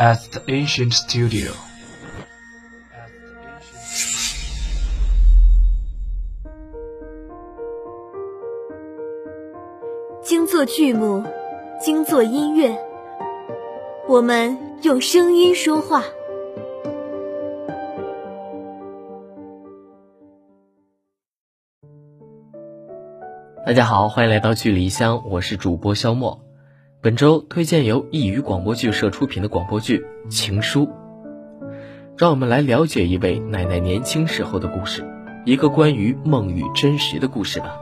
[0.00, 1.52] at the ancient studio.
[10.22, 11.22] 精作剧目，
[11.78, 12.74] 精作音乐，
[14.08, 16.02] 我们用声音说话。
[23.66, 26.49] 大家好，欢迎来到距离乡，我是主播肖墨。
[27.02, 30.86] 本周推荐由一语广播剧社出品的广播剧《情书》，
[32.18, 35.02] 让我们来了解一位奶奶年轻时候的故事，
[35.46, 37.74] 一个关于梦与真实的故事吧。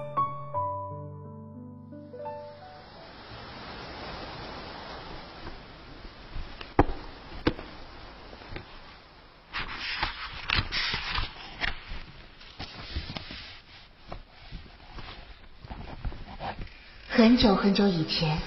[17.09, 18.39] 很久很久以前，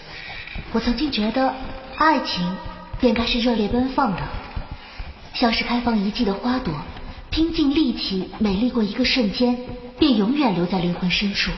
[0.73, 1.53] 我曾经觉得
[1.97, 2.55] 爱情
[2.99, 4.21] 便该是热烈奔放的，
[5.33, 6.73] 像是开放一季的花朵，
[7.29, 9.57] 拼尽力气美丽过一个瞬间，
[9.99, 11.51] 便永远留在灵魂深处。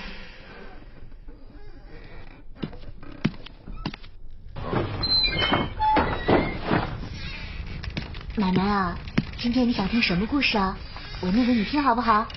[8.35, 8.97] 奶奶啊，
[9.37, 10.75] 今天你想听什么故事啊？
[11.21, 12.27] 我念给你听好不好？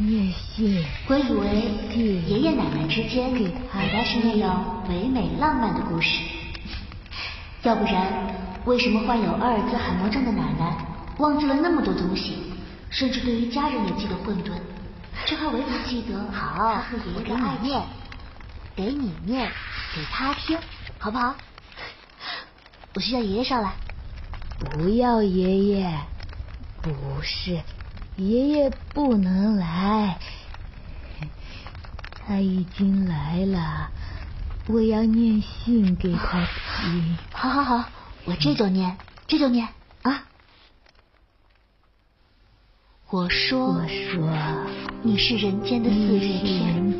[0.00, 1.48] 念信，我以为
[2.28, 3.52] 爷爷奶奶之间应
[3.92, 6.22] 该是那样唯美浪漫的故事，
[7.64, 8.32] 要不然
[8.64, 10.86] 为什么患有阿尔兹海默症的奶奶
[11.18, 12.38] 忘记了那么多东西，
[12.90, 14.52] 甚至对于家人也记得混沌，
[15.26, 17.82] 却还唯独记得好，爷爷给你念，
[18.76, 19.50] 给你念，
[19.96, 20.56] 给他听，
[20.98, 21.34] 好不好？
[22.94, 23.72] 我去叫爷爷上来。
[24.60, 25.92] 不要爷爷，
[26.82, 27.60] 不是。
[28.18, 30.18] 爷爷不能来，
[32.26, 33.90] 他已经来了。
[34.66, 36.44] 我要念信给他
[36.80, 37.16] 听。
[37.32, 37.88] 好好好，
[38.24, 38.96] 我这就念，
[39.28, 39.68] 这就念
[40.02, 40.24] 啊！
[43.08, 44.28] 我说，我说，
[45.02, 46.92] 你是人间的四月天，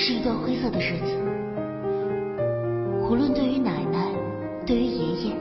[0.00, 1.12] 是一段灰色的日子
[3.06, 4.06] 无论对于奶奶，
[4.64, 5.36] 对于爷爷，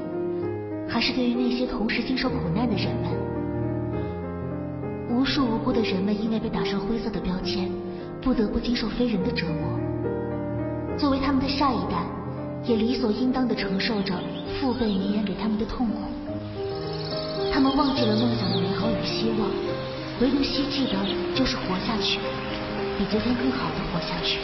[0.85, 3.09] 还是对于那些同时经受苦难的人们，
[5.09, 7.71] 无数无辜的人们因为被打上灰色的标签，
[8.21, 9.79] 不得不经受非人的折磨。
[10.97, 12.03] 作为他们的下一代，
[12.65, 14.13] 也理所应当的承受着
[14.59, 15.93] 父辈绵延给他们的痛苦。
[17.53, 19.49] 他们忘记了梦想的美好与希望，
[20.19, 20.97] 唯独希冀的
[21.33, 22.19] 就是活下去，
[22.99, 24.39] 比昨天更好的活下去。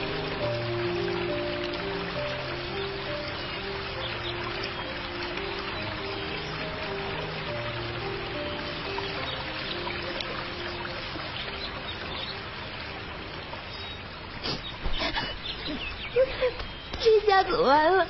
[17.02, 18.08] 这下子完了，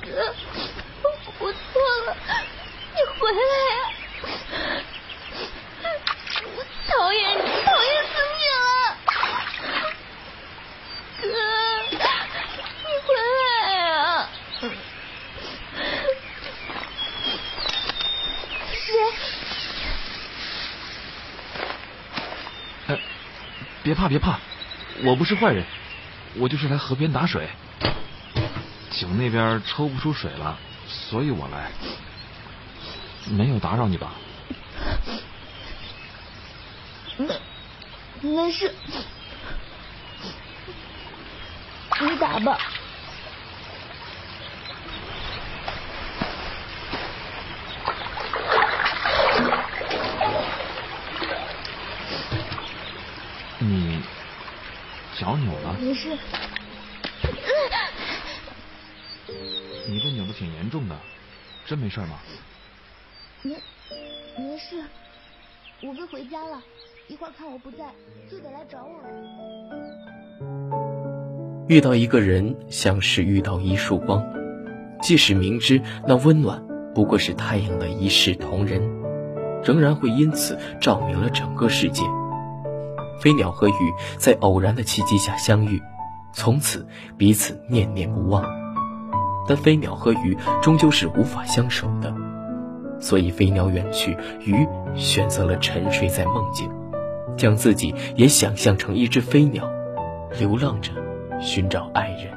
[0.00, 0.32] 哥，
[1.40, 2.16] 我错了，
[2.94, 3.40] 你回来
[3.74, 3.78] 呀！
[6.56, 8.62] 我讨厌你，讨厌死你了，
[11.20, 11.24] 哥，
[11.90, 13.26] 你回来
[13.74, 13.82] 呀！
[18.72, 18.88] 谁？
[22.86, 22.90] 哎，
[23.84, 24.38] 别怕别怕，
[25.04, 25.62] 我不是坏人。
[26.36, 27.46] 我就是来河边打水，
[28.90, 30.58] 井那边抽不出水了，
[30.88, 31.70] 所以我来，
[33.26, 34.12] 没有打扰你吧？
[37.18, 37.40] 没，
[38.22, 38.74] 没事，
[42.00, 42.58] 你打吧。
[53.64, 54.00] 你。
[55.16, 55.76] 脚扭了？
[55.80, 56.16] 没事。
[59.86, 60.96] 你这扭的挺严重的，
[61.66, 62.18] 真没事吗？
[63.42, 63.54] 没，
[64.36, 64.82] 没事。
[65.82, 66.60] 我哥回家了，
[67.06, 67.84] 一会儿看我不在，
[68.30, 69.08] 就得来找我了。
[71.68, 74.24] 遇到一个人，像是遇到一束光，
[75.00, 78.82] 即使明知那温暖不过是太阳的一视同仁，
[79.62, 82.02] 仍然会因此照明了整个世界。
[83.24, 85.82] 飞鸟和鱼在偶然的契机下相遇，
[86.34, 86.86] 从此
[87.16, 88.44] 彼此念念不忘。
[89.48, 92.14] 但飞鸟和鱼终究是无法相守的，
[93.00, 96.70] 所以飞鸟远去，鱼选择了沉睡在梦境，
[97.34, 99.66] 将自己也想象成一只飞鸟，
[100.38, 100.92] 流浪着
[101.40, 102.30] 寻找爱人。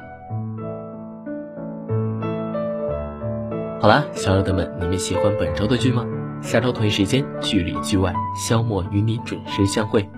[3.78, 6.06] 好啦，小耳朵们，你们喜欢本周的剧吗？
[6.40, 10.08] 下周同一时间，剧里剧外，肖莫与你准时相会。